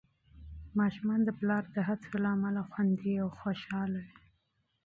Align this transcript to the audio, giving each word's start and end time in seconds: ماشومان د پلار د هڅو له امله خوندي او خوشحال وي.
ماشومان 0.79 1.19
د 1.25 1.29
پلار 1.39 1.63
د 1.75 1.77
هڅو 1.87 2.13
له 2.23 2.29
امله 2.35 2.61
خوندي 2.69 3.13
او 3.23 3.29
خوشحال 3.39 3.91
وي. 4.03 4.09